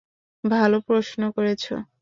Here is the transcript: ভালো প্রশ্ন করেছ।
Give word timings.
ভালো 0.43 0.77
প্রশ্ন 0.81 1.21
করেছ। 1.31 1.63